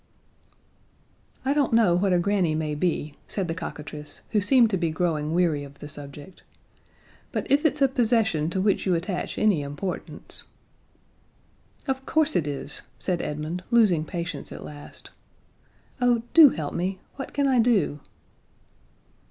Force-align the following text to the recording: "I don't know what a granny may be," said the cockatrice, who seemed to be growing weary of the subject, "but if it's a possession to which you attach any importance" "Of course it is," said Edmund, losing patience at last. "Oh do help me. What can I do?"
"I 1.45 1.53
don't 1.53 1.73
know 1.73 1.93
what 1.93 2.11
a 2.11 2.17
granny 2.17 2.55
may 2.55 2.73
be," 2.73 3.13
said 3.27 3.47
the 3.47 3.53
cockatrice, 3.53 4.23
who 4.31 4.41
seemed 4.41 4.71
to 4.71 4.77
be 4.77 4.89
growing 4.89 5.31
weary 5.31 5.63
of 5.63 5.77
the 5.77 5.87
subject, 5.87 6.41
"but 7.31 7.45
if 7.51 7.65
it's 7.67 7.83
a 7.83 7.87
possession 7.87 8.49
to 8.49 8.59
which 8.59 8.87
you 8.87 8.95
attach 8.95 9.37
any 9.37 9.61
importance" 9.61 10.45
"Of 11.87 12.03
course 12.07 12.35
it 12.35 12.47
is," 12.47 12.81
said 12.97 13.21
Edmund, 13.21 13.61
losing 13.69 14.03
patience 14.03 14.51
at 14.51 14.65
last. 14.65 15.11
"Oh 16.01 16.23
do 16.33 16.49
help 16.49 16.73
me. 16.73 16.97
What 17.17 17.31
can 17.31 17.45
I 17.45 17.59
do?" 17.59 17.99